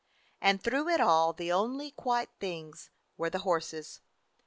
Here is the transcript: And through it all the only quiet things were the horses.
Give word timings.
And 0.41 0.59
through 0.63 0.87
it 0.89 0.99
all 0.99 1.31
the 1.31 1.51
only 1.51 1.91
quiet 1.91 2.29
things 2.39 2.89
were 3.17 3.29
the 3.29 3.37
horses. 3.45 4.01